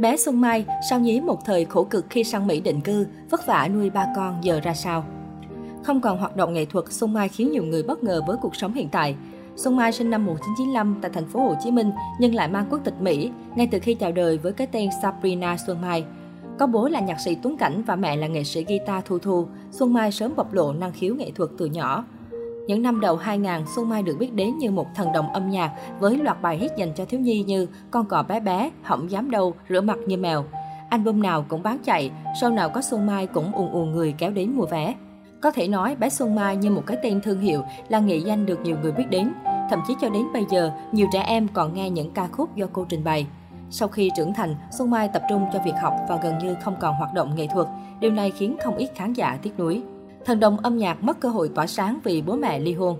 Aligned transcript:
Bé 0.00 0.16
Xuân 0.16 0.40
Mai, 0.40 0.64
sao 0.90 1.00
nhí 1.00 1.20
một 1.20 1.44
thời 1.44 1.64
khổ 1.64 1.84
cực 1.84 2.06
khi 2.10 2.24
sang 2.24 2.46
Mỹ 2.46 2.60
định 2.60 2.80
cư, 2.80 3.06
vất 3.30 3.46
vả 3.46 3.68
nuôi 3.74 3.90
ba 3.90 4.06
con 4.16 4.38
giờ 4.42 4.60
ra 4.62 4.74
sao? 4.74 5.04
Không 5.82 6.00
còn 6.00 6.18
hoạt 6.18 6.36
động 6.36 6.54
nghệ 6.54 6.64
thuật, 6.64 6.84
Xuân 6.90 7.12
Mai 7.12 7.28
khiến 7.28 7.52
nhiều 7.52 7.64
người 7.64 7.82
bất 7.82 8.04
ngờ 8.04 8.22
với 8.26 8.36
cuộc 8.42 8.56
sống 8.56 8.72
hiện 8.72 8.88
tại. 8.88 9.16
Xuân 9.56 9.76
Mai 9.76 9.92
sinh 9.92 10.10
năm 10.10 10.26
1995 10.26 10.98
tại 11.02 11.10
thành 11.14 11.28
phố 11.28 11.40
Hồ 11.40 11.54
Chí 11.64 11.70
Minh 11.70 11.90
nhưng 12.20 12.34
lại 12.34 12.48
mang 12.48 12.66
quốc 12.70 12.80
tịch 12.84 13.00
Mỹ 13.00 13.30
ngay 13.54 13.68
từ 13.70 13.78
khi 13.78 13.94
chào 13.94 14.12
đời 14.12 14.38
với 14.38 14.52
cái 14.52 14.66
tên 14.66 14.88
Sabrina 15.02 15.56
Xuân 15.66 15.80
Mai. 15.80 16.04
Có 16.58 16.66
bố 16.66 16.88
là 16.88 17.00
nhạc 17.00 17.20
sĩ 17.20 17.36
Tuấn 17.42 17.56
Cảnh 17.56 17.82
và 17.86 17.96
mẹ 17.96 18.16
là 18.16 18.26
nghệ 18.26 18.44
sĩ 18.44 18.64
guitar 18.64 19.04
Thu 19.04 19.18
Thu, 19.18 19.46
Xuân 19.70 19.92
Mai 19.92 20.12
sớm 20.12 20.32
bộc 20.36 20.52
lộ 20.52 20.72
năng 20.72 20.92
khiếu 20.92 21.14
nghệ 21.14 21.30
thuật 21.30 21.50
từ 21.58 21.66
nhỏ. 21.66 22.04
Những 22.70 22.82
năm 22.82 23.00
đầu 23.00 23.16
2000, 23.16 23.66
Xuân 23.74 23.88
Mai 23.88 24.02
được 24.02 24.16
biết 24.18 24.34
đến 24.34 24.58
như 24.58 24.70
một 24.70 24.86
thần 24.94 25.12
đồng 25.12 25.32
âm 25.32 25.50
nhạc 25.50 25.72
với 25.98 26.16
loạt 26.16 26.42
bài 26.42 26.56
hit 26.56 26.70
dành 26.76 26.92
cho 26.94 27.04
thiếu 27.04 27.20
nhi 27.20 27.42
như 27.42 27.66
Con 27.90 28.06
cò 28.06 28.22
bé 28.22 28.40
bé, 28.40 28.70
Hỏng 28.82 29.10
dám 29.10 29.30
đâu, 29.30 29.54
Rửa 29.68 29.80
mặt 29.80 29.98
như 30.06 30.16
mèo. 30.16 30.44
Album 30.90 31.22
nào 31.22 31.44
cũng 31.48 31.62
bán 31.62 31.78
chạy, 31.84 32.10
show 32.40 32.54
nào 32.54 32.68
có 32.68 32.82
Xuân 32.82 33.06
Mai 33.06 33.26
cũng 33.26 33.52
ùn 33.52 33.72
ùn 33.72 33.90
người 33.90 34.14
kéo 34.18 34.30
đến 34.30 34.52
mua 34.52 34.66
vé. 34.66 34.94
Có 35.40 35.50
thể 35.50 35.68
nói 35.68 35.96
bé 35.96 36.08
Xuân 36.08 36.34
Mai 36.34 36.56
như 36.56 36.70
một 36.70 36.82
cái 36.86 36.96
tên 37.02 37.20
thương 37.20 37.40
hiệu 37.40 37.62
là 37.88 37.98
nghệ 37.98 38.16
danh 38.16 38.46
được 38.46 38.60
nhiều 38.60 38.76
người 38.82 38.92
biết 38.92 39.06
đến. 39.10 39.32
Thậm 39.70 39.80
chí 39.88 39.94
cho 40.00 40.08
đến 40.08 40.22
bây 40.32 40.44
giờ, 40.50 40.70
nhiều 40.92 41.06
trẻ 41.12 41.22
em 41.22 41.48
còn 41.48 41.74
nghe 41.74 41.90
những 41.90 42.10
ca 42.10 42.26
khúc 42.26 42.56
do 42.56 42.66
cô 42.72 42.84
trình 42.88 43.04
bày. 43.04 43.26
Sau 43.70 43.88
khi 43.88 44.10
trưởng 44.16 44.34
thành, 44.34 44.54
Xuân 44.78 44.90
Mai 44.90 45.08
tập 45.08 45.22
trung 45.30 45.46
cho 45.52 45.58
việc 45.64 45.74
học 45.82 45.94
và 46.08 46.18
gần 46.22 46.38
như 46.38 46.56
không 46.64 46.76
còn 46.80 46.94
hoạt 46.94 47.14
động 47.14 47.34
nghệ 47.34 47.46
thuật. 47.46 47.66
Điều 48.00 48.10
này 48.10 48.30
khiến 48.30 48.56
không 48.64 48.76
ít 48.76 48.90
khán 48.94 49.12
giả 49.12 49.38
tiếc 49.42 49.58
nuối. 49.58 49.82
Thần 50.24 50.40
đồng 50.40 50.56
âm 50.56 50.78
nhạc 50.78 51.04
mất 51.04 51.20
cơ 51.20 51.28
hội 51.28 51.50
tỏa 51.54 51.66
sáng 51.66 51.98
vì 52.04 52.22
bố 52.22 52.36
mẹ 52.36 52.58
ly 52.58 52.72
hôn. 52.72 52.98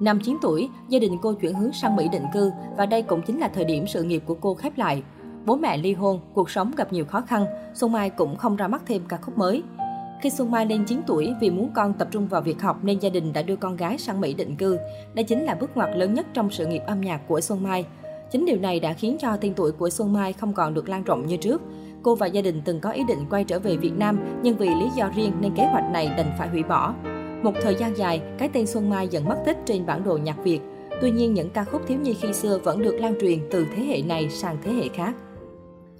Năm 0.00 0.20
9 0.20 0.36
tuổi, 0.42 0.68
gia 0.88 0.98
đình 0.98 1.18
cô 1.22 1.32
chuyển 1.32 1.54
hướng 1.54 1.72
sang 1.72 1.96
Mỹ 1.96 2.08
định 2.12 2.24
cư 2.34 2.50
và 2.76 2.86
đây 2.86 3.02
cũng 3.02 3.22
chính 3.22 3.38
là 3.38 3.48
thời 3.48 3.64
điểm 3.64 3.86
sự 3.86 4.02
nghiệp 4.02 4.22
của 4.26 4.34
cô 4.34 4.54
khép 4.54 4.78
lại. 4.78 5.02
Bố 5.46 5.56
mẹ 5.56 5.76
ly 5.76 5.92
hôn, 5.92 6.20
cuộc 6.34 6.50
sống 6.50 6.72
gặp 6.76 6.92
nhiều 6.92 7.04
khó 7.04 7.20
khăn, 7.20 7.46
Xuân 7.74 7.92
Mai 7.92 8.10
cũng 8.10 8.36
không 8.36 8.56
ra 8.56 8.68
mắt 8.68 8.82
thêm 8.86 9.02
ca 9.08 9.16
khúc 9.16 9.38
mới. 9.38 9.62
Khi 10.22 10.30
Xuân 10.30 10.50
Mai 10.50 10.66
lên 10.66 10.84
9 10.84 11.00
tuổi, 11.06 11.34
vì 11.40 11.50
muốn 11.50 11.70
con 11.74 11.94
tập 11.94 12.08
trung 12.10 12.28
vào 12.28 12.40
việc 12.40 12.62
học 12.62 12.84
nên 12.84 12.98
gia 12.98 13.10
đình 13.10 13.32
đã 13.32 13.42
đưa 13.42 13.56
con 13.56 13.76
gái 13.76 13.98
sang 13.98 14.20
Mỹ 14.20 14.34
định 14.34 14.56
cư. 14.56 14.78
Đây 15.14 15.24
chính 15.24 15.44
là 15.44 15.54
bước 15.54 15.70
ngoặt 15.74 15.96
lớn 15.96 16.14
nhất 16.14 16.26
trong 16.34 16.50
sự 16.50 16.66
nghiệp 16.66 16.82
âm 16.86 17.00
nhạc 17.00 17.20
của 17.28 17.40
Xuân 17.40 17.62
Mai. 17.62 17.84
Chính 18.30 18.44
điều 18.46 18.58
này 18.58 18.80
đã 18.80 18.92
khiến 18.92 19.16
cho 19.20 19.36
tên 19.36 19.54
tuổi 19.54 19.72
của 19.72 19.90
Xuân 19.90 20.12
Mai 20.12 20.32
không 20.32 20.52
còn 20.52 20.74
được 20.74 20.88
lan 20.88 21.04
rộng 21.04 21.26
như 21.26 21.36
trước. 21.36 21.62
Cô 22.02 22.14
và 22.14 22.26
gia 22.26 22.42
đình 22.42 22.62
từng 22.64 22.80
có 22.80 22.90
ý 22.90 23.04
định 23.08 23.18
quay 23.30 23.44
trở 23.44 23.58
về 23.58 23.76
Việt 23.76 23.98
Nam, 23.98 24.18
nhưng 24.42 24.56
vì 24.56 24.68
lý 24.68 24.88
do 24.96 25.10
riêng 25.16 25.32
nên 25.40 25.54
kế 25.54 25.66
hoạch 25.66 25.90
này 25.90 26.06
đành 26.16 26.32
phải 26.38 26.48
hủy 26.48 26.62
bỏ. 26.62 26.94
Một 27.42 27.52
thời 27.62 27.74
gian 27.74 27.96
dài, 27.96 28.22
cái 28.38 28.48
tên 28.52 28.66
Xuân 28.66 28.90
Mai 28.90 29.08
dần 29.08 29.28
mất 29.28 29.36
tích 29.46 29.56
trên 29.64 29.86
bản 29.86 30.04
đồ 30.04 30.16
nhạc 30.16 30.44
Việt. 30.44 30.60
Tuy 31.00 31.10
nhiên, 31.10 31.34
những 31.34 31.50
ca 31.50 31.64
khúc 31.64 31.82
thiếu 31.86 31.98
nhi 31.98 32.14
khi 32.14 32.32
xưa 32.32 32.58
vẫn 32.58 32.82
được 32.82 32.96
lan 33.00 33.14
truyền 33.20 33.38
từ 33.50 33.66
thế 33.76 33.82
hệ 33.82 34.02
này 34.02 34.30
sang 34.30 34.56
thế 34.64 34.72
hệ 34.72 34.88
khác. 34.88 35.14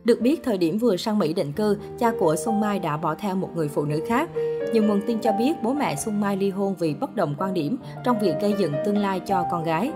Được 0.05 0.20
biết, 0.20 0.41
thời 0.44 0.59
điểm 0.59 0.78
vừa 0.78 0.97
sang 0.97 1.19
Mỹ 1.19 1.33
định 1.33 1.53
cư, 1.53 1.77
cha 1.98 2.12
của 2.19 2.37
Xuân 2.37 2.61
Mai 2.61 2.78
đã 2.78 2.97
bỏ 2.97 3.14
theo 3.14 3.34
một 3.34 3.48
người 3.55 3.69
phụ 3.69 3.84
nữ 3.84 4.00
khác. 4.09 4.31
Nhiều 4.72 4.83
nguồn 4.83 5.00
tin 5.06 5.19
cho 5.19 5.33
biết 5.33 5.53
bố 5.62 5.72
mẹ 5.72 5.97
Xuân 5.97 6.20
Mai 6.20 6.37
ly 6.37 6.50
hôn 6.50 6.75
vì 6.78 6.94
bất 6.94 7.16
đồng 7.16 7.34
quan 7.39 7.55
điểm 7.55 7.77
trong 8.05 8.19
việc 8.19 8.34
gây 8.41 8.55
dựng 8.59 8.72
tương 8.84 8.98
lai 8.98 9.20
cho 9.20 9.44
con 9.50 9.64
gái. 9.64 9.92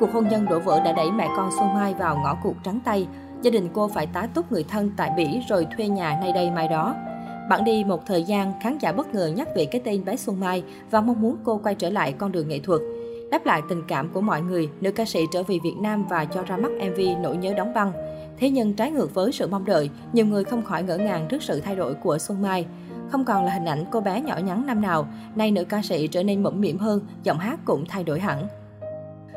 Cuộc 0.00 0.12
hôn 0.12 0.28
nhân 0.28 0.46
đổ 0.50 0.58
vỡ 0.58 0.80
đã 0.84 0.92
đẩy 0.92 1.10
mẹ 1.10 1.28
con 1.36 1.50
Xuân 1.58 1.74
Mai 1.74 1.94
vào 1.94 2.16
ngõ 2.16 2.34
cụt 2.42 2.56
trắng 2.64 2.80
tay. 2.84 3.06
Gia 3.44 3.50
đình 3.50 3.68
cô 3.72 3.88
phải 3.88 4.06
tá 4.06 4.28
túc 4.34 4.52
người 4.52 4.64
thân 4.68 4.90
tại 4.96 5.10
Bỉ 5.16 5.40
rồi 5.48 5.66
thuê 5.76 5.88
nhà 5.88 6.18
nay 6.20 6.32
đây 6.32 6.50
mai 6.50 6.68
đó. 6.68 6.94
Bạn 7.48 7.64
đi 7.64 7.84
một 7.84 8.06
thời 8.06 8.22
gian, 8.22 8.52
khán 8.62 8.78
giả 8.78 8.92
bất 8.92 9.14
ngờ 9.14 9.26
nhắc 9.36 9.48
về 9.56 9.64
cái 9.64 9.80
tên 9.84 10.04
bé 10.04 10.16
Xuân 10.16 10.40
Mai 10.40 10.62
và 10.90 11.00
mong 11.00 11.20
muốn 11.20 11.36
cô 11.44 11.60
quay 11.62 11.74
trở 11.74 11.90
lại 11.90 12.12
con 12.12 12.32
đường 12.32 12.48
nghệ 12.48 12.58
thuật. 12.58 12.80
Đáp 13.30 13.46
lại 13.46 13.62
tình 13.68 13.82
cảm 13.88 14.08
của 14.08 14.20
mọi 14.20 14.42
người, 14.42 14.68
nữ 14.80 14.90
ca 14.92 15.04
sĩ 15.04 15.20
trở 15.32 15.42
về 15.42 15.58
Việt 15.64 15.74
Nam 15.80 16.06
và 16.06 16.24
cho 16.24 16.42
ra 16.42 16.56
mắt 16.56 16.72
MV 16.72 17.00
Nỗi 17.22 17.36
nhớ 17.36 17.54
đóng 17.56 17.74
băng. 17.74 17.92
Thế 18.38 18.50
nhưng 18.50 18.74
trái 18.74 18.90
ngược 18.90 19.14
với 19.14 19.32
sự 19.32 19.46
mong 19.46 19.64
đợi, 19.64 19.90
nhiều 20.12 20.26
người 20.26 20.44
không 20.44 20.62
khỏi 20.62 20.82
ngỡ 20.82 20.96
ngàng 20.96 21.26
trước 21.28 21.42
sự 21.42 21.60
thay 21.60 21.76
đổi 21.76 21.94
của 21.94 22.18
Xuân 22.18 22.42
Mai. 22.42 22.66
Không 23.10 23.24
còn 23.24 23.44
là 23.44 23.52
hình 23.52 23.68
ảnh 23.68 23.84
cô 23.90 24.00
bé 24.00 24.20
nhỏ 24.20 24.36
nhắn 24.36 24.66
năm 24.66 24.80
nào, 24.80 25.08
nay 25.34 25.50
nữ 25.50 25.64
ca 25.64 25.82
sĩ 25.82 26.06
trở 26.06 26.22
nên 26.22 26.42
mẫm 26.42 26.60
mỉm 26.60 26.78
hơn, 26.78 27.00
giọng 27.22 27.38
hát 27.38 27.60
cũng 27.64 27.84
thay 27.88 28.04
đổi 28.04 28.20
hẳn. 28.20 28.46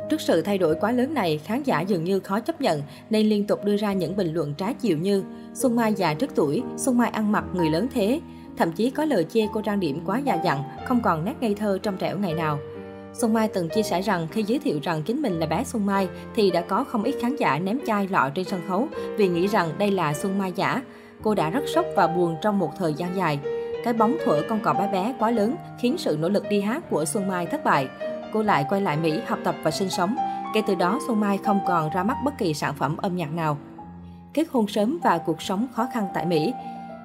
Trước 0.09 0.22
sự 0.22 0.41
thay 0.41 0.57
đổi 0.57 0.75
quá 0.75 0.91
lớn 0.91 1.13
này, 1.13 1.40
khán 1.44 1.63
giả 1.63 1.81
dường 1.81 2.03
như 2.03 2.19
khó 2.19 2.40
chấp 2.40 2.62
nhận 2.62 2.81
nên 3.09 3.28
liên 3.28 3.47
tục 3.47 3.66
đưa 3.66 3.78
ra 3.78 3.94
những 3.94 4.16
bình 4.16 4.34
luận 4.34 4.53
trái 4.53 4.73
chiều 4.73 4.97
như 4.97 5.23
Xuân 5.53 5.75
Mai 5.75 5.94
già 5.94 6.13
trước 6.13 6.31
tuổi, 6.35 6.63
Xuân 6.78 6.97
Mai 6.97 7.09
ăn 7.09 7.31
mặc 7.31 7.44
người 7.53 7.69
lớn 7.69 7.88
thế. 7.94 8.19
Thậm 8.57 8.72
chí 8.72 8.90
có 8.90 9.06
lời 9.06 9.25
chê 9.29 9.47
cô 9.53 9.62
trang 9.62 9.79
điểm 9.79 10.00
quá 10.06 10.19
già 10.19 10.35
dặn, 10.44 10.63
không 10.85 11.01
còn 11.01 11.25
nét 11.25 11.34
ngây 11.41 11.56
thơ 11.56 11.78
trong 11.84 11.97
trẻo 11.97 12.18
ngày 12.18 12.34
nào. 12.34 12.59
Xuân 13.13 13.34
Mai 13.34 13.47
từng 13.47 13.69
chia 13.69 13.84
sẻ 13.84 14.01
rằng 14.01 14.28
khi 14.31 14.44
giới 14.44 14.59
thiệu 14.59 14.79
rằng 14.84 15.03
chính 15.03 15.22
mình 15.22 15.40
là 15.40 15.45
bé 15.45 15.63
Xuân 15.63 15.85
Mai 15.85 16.07
thì 16.35 16.51
đã 16.51 16.62
có 16.62 16.84
không 16.84 17.03
ít 17.03 17.16
khán 17.22 17.35
giả 17.35 17.59
ném 17.59 17.79
chai 17.88 18.07
lọ 18.07 18.29
trên 18.35 18.45
sân 18.45 18.62
khấu 18.68 18.88
vì 19.18 19.28
nghĩ 19.28 19.47
rằng 19.47 19.69
đây 19.78 19.91
là 19.91 20.13
Xuân 20.13 20.38
Mai 20.38 20.53
giả. 20.56 20.81
Cô 21.24 21.35
đã 21.35 21.50
rất 21.50 21.63
sốc 21.68 21.85
và 21.95 22.07
buồn 22.07 22.35
trong 22.41 22.59
một 22.59 22.72
thời 22.78 22.94
gian 22.94 23.16
dài. 23.16 23.39
Cái 23.84 23.94
bóng 23.94 24.18
thuở 24.25 24.41
con 24.50 24.59
cò 24.59 24.74
bé 24.74 24.89
bé 24.91 25.16
quá 25.19 25.31
lớn 25.31 25.56
khiến 25.79 25.97
sự 25.97 26.18
nỗ 26.19 26.29
lực 26.29 26.44
đi 26.50 26.62
hát 26.62 26.89
của 26.89 27.06
Xuân 27.06 27.28
Mai 27.28 27.45
thất 27.45 27.63
bại 27.63 27.88
cô 28.34 28.44
lại 28.44 28.66
quay 28.70 28.82
lại 28.82 28.98
Mỹ 28.98 29.20
học 29.28 29.40
tập 29.44 29.56
và 29.64 29.72
sinh 29.72 29.90
sống. 29.90 30.16
Kể 30.54 30.62
từ 30.68 30.76
đó, 30.76 31.00
Xuân 31.08 31.20
Mai 31.20 31.38
không 31.38 31.60
còn 31.68 31.90
ra 31.90 32.04
mắt 32.04 32.18
bất 32.26 32.38
kỳ 32.38 32.54
sản 32.54 32.74
phẩm 32.74 32.98
âm 32.98 33.16
nhạc 33.16 33.34
nào. 33.34 33.58
Kết 34.34 34.48
hôn 34.52 34.68
sớm 34.68 35.00
và 35.04 35.18
cuộc 35.18 35.42
sống 35.42 35.68
khó 35.74 35.88
khăn 35.94 36.08
tại 36.14 36.26
Mỹ 36.26 36.54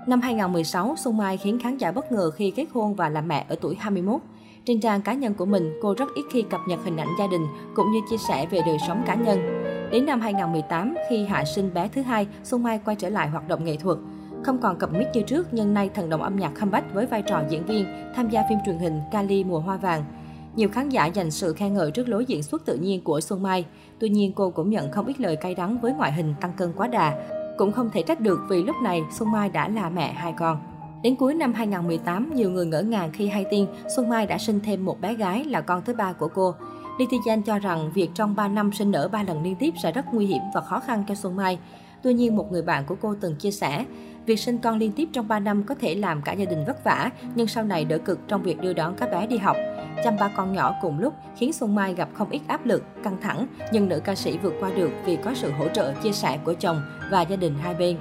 Năm 0.07 0.21
2016, 0.21 0.95
Xuân 0.97 1.17
Mai 1.17 1.37
khiến 1.37 1.59
khán 1.63 1.77
giả 1.77 1.93
bất 1.93 2.13
ngờ 2.13 2.31
khi 2.31 2.51
kết 2.51 2.67
hôn 2.73 2.95
và 2.95 3.09
làm 3.09 3.29
mẹ 3.29 3.47
ở 3.49 3.57
tuổi 3.61 3.77
21. 3.81 4.21
Trên 4.65 4.81
trang 4.81 5.03
cá 5.03 5.13
nhân 5.13 5.35
của 5.35 5.45
mình, 5.45 5.73
cô 5.83 5.95
rất 5.99 6.15
ít 6.15 6.23
khi 6.31 6.43
cập 6.43 6.61
nhật 6.69 6.79
hình 6.85 6.97
ảnh 6.97 7.09
gia 7.19 7.27
đình 7.27 7.47
cũng 7.75 7.93
như 7.93 8.01
chia 8.11 8.17
sẻ 8.29 8.47
về 8.51 8.61
đời 8.67 8.77
sống 8.87 9.03
cá 9.07 9.15
nhân. 9.15 9.39
Đến 9.91 10.07
năm 10.07 10.21
2018, 10.21 10.95
khi 11.11 11.25
hạ 11.25 11.45
sinh 11.45 11.75
bé 11.75 11.89
thứ 11.89 12.03
hai, 12.03 12.27
Xuân 12.45 12.63
Mai 12.63 12.81
quay 12.85 12.97
trở 12.97 13.09
lại 13.09 13.29
hoạt 13.29 13.49
động 13.49 13.65
nghệ 13.65 13.77
thuật. 13.77 13.99
Không 14.45 14.59
còn 14.59 14.79
cập 14.79 14.93
mic 14.93 15.09
như 15.15 15.23
trước, 15.23 15.49
nhưng 15.53 15.75
nay 15.75 15.91
thần 15.95 16.11
đồng 16.11 16.23
âm 16.23 16.37
nhạc 16.37 16.53
comeback 16.61 16.95
với 16.95 17.07
vai 17.07 17.23
trò 17.23 17.43
diễn 17.49 17.67
viên, 17.67 17.87
tham 18.17 18.29
gia 18.29 18.43
phim 18.49 18.59
truyền 18.67 18.79
hình 18.79 19.01
Kali 19.13 19.45
mùa 19.45 19.61
hoa 19.61 19.77
vàng. 19.77 20.05
Nhiều 20.57 20.69
khán 20.69 20.89
giả 20.89 21.07
dành 21.07 21.31
sự 21.31 21.53
khen 21.53 21.75
ngợi 21.75 21.91
trước 21.91 22.09
lối 22.09 22.25
diễn 22.25 22.43
xuất 22.43 22.67
tự 22.67 22.77
nhiên 22.77 23.05
của 23.05 23.21
Xuân 23.21 23.43
Mai. 23.43 23.65
Tuy 23.99 24.09
nhiên, 24.09 24.33
cô 24.33 24.51
cũng 24.51 24.71
nhận 24.71 24.91
không 24.91 25.07
ít 25.07 25.21
lời 25.21 25.37
cay 25.37 25.55
đắng 25.55 25.79
với 25.81 25.93
ngoại 25.93 26.13
hình 26.13 26.35
tăng 26.41 26.53
cân 26.53 26.73
quá 26.77 26.89
đà. 26.89 27.29
Cũng 27.59 27.73
không 27.73 27.91
thể 27.91 28.03
trách 28.03 28.21
được 28.21 28.41
vì 28.49 28.63
lúc 28.63 28.77
này 28.83 29.03
Xuân 29.19 29.33
Mai 29.33 29.49
đã 29.49 29.69
là 29.69 29.91
mẹ 29.91 30.13
hai 30.13 30.35
con. 30.39 30.59
Đến 31.03 31.17
cuối 31.17 31.35
năm 31.35 31.53
2018, 31.53 32.35
nhiều 32.35 32.51
người 32.51 32.67
ngỡ 32.67 32.83
ngàng 32.83 33.11
khi 33.13 33.29
hay 33.29 33.45
tin 33.51 33.67
Xuân 33.97 34.09
Mai 34.09 34.27
đã 34.27 34.39
sinh 34.39 34.61
thêm 34.61 34.85
một 34.85 35.01
bé 35.01 35.15
gái 35.15 35.45
là 35.45 35.61
con 35.61 35.83
thứ 35.85 35.95
ba 35.95 36.13
của 36.13 36.29
cô. 36.29 36.55
Netizen 36.99 37.43
cho 37.43 37.59
rằng 37.59 37.91
việc 37.95 38.11
trong 38.15 38.37
3 38.37 38.49
năm 38.49 38.73
sinh 38.73 38.91
nở 38.91 39.09
3 39.13 39.23
lần 39.23 39.43
liên 39.43 39.55
tiếp 39.55 39.75
sẽ 39.83 39.93
rất 39.93 40.05
nguy 40.13 40.27
hiểm 40.27 40.43
và 40.55 40.61
khó 40.61 40.81
khăn 40.81 41.05
cho 41.09 41.15
Xuân 41.15 41.37
Mai. 41.37 41.59
Tuy 42.03 42.15
nhiên, 42.15 42.37
một 42.37 42.53
người 42.53 42.63
bạn 42.63 42.85
của 42.87 42.97
cô 43.01 43.15
từng 43.21 43.37
chia 43.37 43.51
sẻ, 43.51 43.85
việc 44.27 44.41
sinh 44.41 44.59
con 44.59 44.79
liên 44.79 44.93
tiếp 44.93 45.09
trong 45.13 45.29
3 45.29 45.39
năm 45.39 45.65
có 45.65 45.75
thể 45.75 45.95
làm 45.95 46.23
cả 46.23 46.33
gia 46.33 46.45
đình 46.45 46.65
vất 46.67 46.85
vả, 46.85 47.11
nhưng 47.35 47.47
sau 47.47 47.65
này 47.65 47.85
đỡ 47.85 47.99
cực 47.99 48.19
trong 48.29 48.43
việc 48.43 48.61
đưa 48.61 48.73
đón 48.73 48.95
các 48.95 49.11
bé 49.11 49.27
đi 49.27 49.39
học. 49.39 49.57
Chăm 50.05 50.17
ba 50.17 50.29
con 50.37 50.53
nhỏ 50.53 50.75
cùng 50.81 50.99
lúc 50.99 51.15
khiến 51.37 51.53
Xuân 51.53 51.75
Mai 51.75 51.95
gặp 51.95 52.09
không 52.15 52.31
ít 52.31 52.41
áp 52.47 52.67
lực, 52.67 52.85
căng 53.03 53.17
thẳng, 53.23 53.47
nhưng 53.73 53.89
nữ 53.89 54.01
ca 54.05 54.15
sĩ 54.15 54.39
vượt 54.39 54.55
qua 54.61 54.71
được 54.77 54.91
vì 55.05 55.17
có 55.17 55.35
sự 55.35 55.53
hỗ 55.53 55.69
trợ 55.69 55.93
chia 55.93 56.13
sẻ 56.13 56.39
của 56.45 56.55
chồng 56.55 56.83
và 57.11 57.23
gia 57.23 57.37
đình 57.37 57.55
hai 57.63 57.75
bên. 57.75 57.97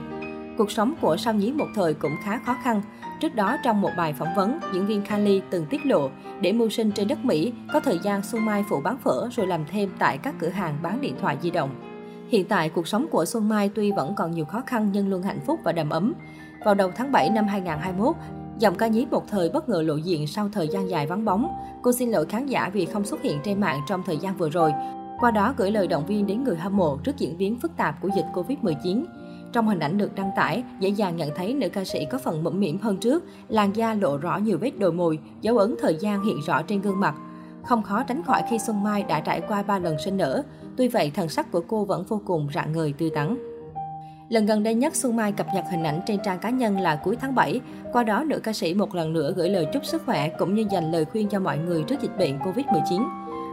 Cuộc 0.58 0.72
sống 0.72 0.94
của 1.02 1.18
sao 1.18 1.34
nhí 1.34 1.52
một 1.52 1.68
thời 1.76 1.94
cũng 1.94 2.16
khá 2.24 2.40
khó 2.46 2.56
khăn. 2.64 2.82
Trước 3.22 3.36
đó, 3.36 3.58
trong 3.64 3.82
một 3.82 3.90
bài 3.98 4.14
phỏng 4.14 4.36
vấn, 4.36 4.60
diễn 4.74 4.88
viên 4.88 5.02
Kylie 5.02 5.42
từng 5.50 5.66
tiết 5.66 5.86
lộ, 5.86 6.10
để 6.42 6.52
mưu 6.52 6.70
sinh 6.70 6.92
trên 6.92 7.08
đất 7.08 7.26
Mỹ, 7.26 7.54
có 7.74 7.80
thời 7.80 8.00
gian 8.00 8.24
Xuân 8.24 8.46
Mai 8.46 8.64
phụ 8.70 8.82
bán 8.84 8.98
phở 8.98 9.30
rồi 9.32 9.48
làm 9.48 9.66
thêm 9.72 9.90
tại 10.00 10.18
các 10.18 10.36
cửa 10.40 10.50
hàng 10.50 10.78
bán 10.82 11.02
điện 11.02 11.16
thoại 11.22 11.38
di 11.42 11.52
động. 11.52 11.70
Hiện 12.30 12.48
tại, 12.48 12.70
cuộc 12.70 12.88
sống 12.88 13.08
của 13.12 13.26
Xuân 13.26 13.50
Mai 13.50 13.72
tuy 13.76 13.92
vẫn 13.92 14.16
còn 14.16 14.32
nhiều 14.32 14.46
khó 14.46 14.62
khăn 14.66 14.90
nhưng 14.94 15.10
luôn 15.10 15.22
hạnh 15.22 15.40
phúc 15.46 15.60
và 15.64 15.72
đầm 15.72 15.90
ấm. 15.90 16.14
Vào 16.66 16.76
đầu 16.76 16.92
tháng 16.96 17.12
7 17.12 17.30
năm 17.30 17.48
2021, 17.48 18.16
Giọng 18.62 18.76
ca 18.76 18.88
nhí 18.88 19.06
một 19.12 19.28
thời 19.28 19.50
bất 19.50 19.70
ngờ 19.70 19.82
lộ 19.82 19.96
diện 19.96 20.28
sau 20.28 20.50
thời 20.54 20.68
gian 20.68 20.90
dài 20.90 21.08
vắng 21.08 21.26
bóng. 21.26 21.48
Cô 21.82 21.92
xin 21.92 22.12
lỗi 22.12 22.26
khán 22.26 22.46
giả 22.46 22.70
vì 22.74 22.86
không 22.86 23.06
xuất 23.06 23.22
hiện 23.22 23.40
trên 23.44 23.60
mạng 23.60 23.82
trong 23.88 24.04
thời 24.06 24.18
gian 24.18 24.38
vừa 24.38 24.50
rồi. 24.50 24.72
Qua 25.20 25.32
đó 25.32 25.54
gửi 25.58 25.72
lời 25.72 25.88
động 25.88 26.06
viên 26.06 26.28
đến 26.28 26.44
người 26.44 26.56
hâm 26.56 26.78
mộ 26.78 26.98
trước 27.04 27.18
diễn 27.18 27.38
biến 27.38 27.60
phức 27.62 27.72
tạp 27.78 28.02
của 28.02 28.10
dịch 28.16 28.26
Covid-19. 28.34 29.04
Trong 29.54 29.68
hình 29.68 29.80
ảnh 29.80 29.98
được 29.98 30.16
đăng 30.16 30.32
tải, 30.36 30.64
dễ 30.80 30.90
dàng 30.90 31.18
nhận 31.18 31.30
thấy 31.36 31.54
nữ 31.54 31.70
ca 31.70 31.86
sĩ 31.86 32.06
có 32.12 32.18
phần 32.18 32.44
mẫm 32.44 32.60
mỉm 32.60 32.78
hơn 32.78 32.98
trước, 32.98 33.24
làn 33.48 33.76
da 33.76 33.94
lộ 33.94 34.18
rõ 34.18 34.38
nhiều 34.38 34.58
vết 34.58 34.72
đồi 34.80 34.94
mồi, 34.94 35.20
dấu 35.42 35.58
ấn 35.58 35.76
thời 35.82 35.96
gian 35.96 36.24
hiện 36.24 36.40
rõ 36.48 36.62
trên 36.62 36.82
gương 36.82 37.00
mặt. 37.00 37.16
Không 37.64 37.84
khó 37.84 38.04
tránh 38.04 38.24
khỏi 38.24 38.42
khi 38.50 38.60
Xuân 38.60 38.84
Mai 38.84 39.04
đã 39.04 39.20
trải 39.20 39.42
qua 39.48 39.64
3 39.64 39.80
lần 39.80 39.96
sinh 40.06 40.18
nở, 40.18 40.44
tuy 40.78 40.88
vậy 40.88 41.12
thần 41.16 41.30
sắc 41.30 41.52
của 41.52 41.62
cô 41.68 41.86
vẫn 41.86 42.04
vô 42.08 42.22
cùng 42.26 42.48
rạng 42.54 42.72
ngời 42.72 42.94
tươi 42.98 43.10
tắn. 43.10 43.51
Lần 44.32 44.46
gần 44.46 44.64
đây 44.64 44.76
nhất, 44.76 44.96
Xuân 44.96 45.16
Mai 45.16 45.32
cập 45.32 45.48
nhật 45.54 45.66
hình 45.72 45.84
ảnh 45.84 46.02
trên 46.06 46.20
trang 46.24 46.40
cá 46.40 46.50
nhân 46.50 46.80
là 46.80 46.96
cuối 46.96 47.16
tháng 47.22 47.36
7. 47.36 47.60
Qua 47.94 48.04
đó, 48.04 48.24
nữ 48.24 48.40
ca 48.40 48.54
sĩ 48.54 48.74
một 48.74 48.96
lần 48.96 49.14
nữa 49.14 49.34
gửi 49.36 49.50
lời 49.50 49.68
chúc 49.74 49.86
sức 49.86 50.04
khỏe 50.06 50.30
cũng 50.30 50.56
như 50.56 50.66
dành 50.72 50.92
lời 50.92 51.06
khuyên 51.06 51.28
cho 51.30 51.40
mọi 51.40 51.58
người 51.58 51.84
trước 51.84 52.02
dịch 52.02 52.18
bệnh 52.18 52.40
Covid-19. 52.40 53.08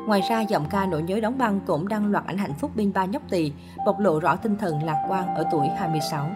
Ngoài 0.07 0.23
ra, 0.31 0.41
giọng 0.41 0.67
ca 0.71 0.87
nỗi 0.87 1.03
nhớ 1.03 1.21
đóng 1.21 1.39
băng 1.39 1.61
cũng 1.67 1.89
đăng 1.89 2.11
loạt 2.11 2.27
ảnh 2.27 2.39
hạnh 2.39 2.55
phúc 2.61 2.71
bên 2.77 2.93
ba 2.93 3.05
nhóc 3.05 3.23
tỳ, 3.31 3.53
bộc 3.87 4.01
lộ 4.01 4.21
rõ 4.21 4.37
tinh 4.37 4.57
thần 4.57 4.83
lạc 4.85 5.07
quan 5.09 5.35
ở 5.35 5.45
tuổi 5.53 5.67
26. 5.79 6.31